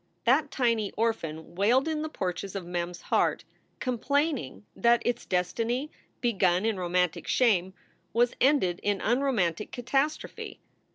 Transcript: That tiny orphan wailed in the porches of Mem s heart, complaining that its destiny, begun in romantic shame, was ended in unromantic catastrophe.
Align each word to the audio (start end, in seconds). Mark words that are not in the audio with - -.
That 0.25 0.49
tiny 0.49 0.91
orphan 0.97 1.53
wailed 1.53 1.87
in 1.87 2.01
the 2.01 2.09
porches 2.09 2.55
of 2.55 2.65
Mem 2.65 2.89
s 2.89 3.01
heart, 3.01 3.43
complaining 3.79 4.65
that 4.75 5.03
its 5.05 5.27
destiny, 5.27 5.91
begun 6.21 6.65
in 6.65 6.79
romantic 6.79 7.27
shame, 7.27 7.75
was 8.11 8.33
ended 8.41 8.79
in 8.81 8.99
unromantic 8.99 9.71
catastrophe. 9.71 10.59